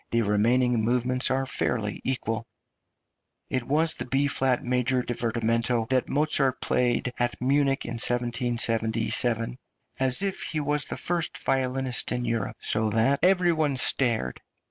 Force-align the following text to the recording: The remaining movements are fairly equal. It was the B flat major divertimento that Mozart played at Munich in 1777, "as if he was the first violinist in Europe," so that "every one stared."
The 0.09 0.23
remaining 0.23 0.83
movements 0.83 1.29
are 1.29 1.45
fairly 1.45 2.01
equal. 2.03 2.47
It 3.51 3.61
was 3.67 3.93
the 3.93 4.07
B 4.07 4.25
flat 4.25 4.63
major 4.63 5.03
divertimento 5.03 5.87
that 5.89 6.09
Mozart 6.09 6.59
played 6.59 7.13
at 7.19 7.39
Munich 7.39 7.85
in 7.85 7.99
1777, 7.99 9.59
"as 9.99 10.23
if 10.23 10.41
he 10.41 10.59
was 10.59 10.85
the 10.85 10.97
first 10.97 11.37
violinist 11.37 12.11
in 12.11 12.25
Europe," 12.25 12.57
so 12.59 12.89
that 12.89 13.19
"every 13.21 13.51
one 13.53 13.77
stared." 13.77 14.41